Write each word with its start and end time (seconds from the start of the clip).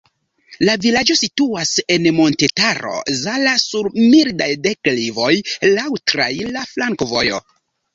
La 0.69 0.73
vilaĝo 0.85 1.15
situas 1.19 1.73
en 1.97 2.07
Montetaro 2.21 2.95
Zala 3.21 3.55
sur 3.67 3.93
mildaj 4.01 4.51
deklivoj, 4.67 5.33
laŭ 5.79 5.89
traira 6.15 6.71
flankovojo. 6.77 7.49